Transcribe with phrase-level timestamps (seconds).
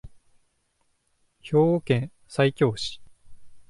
[1.43, 2.99] 兵庫県西脇市